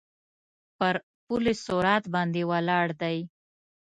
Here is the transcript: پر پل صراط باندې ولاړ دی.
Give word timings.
پر 0.77 0.95
پل 1.25 1.45
صراط 1.65 2.03
باندې 2.13 2.41
ولاړ 2.51 2.87
دی. 3.01 3.17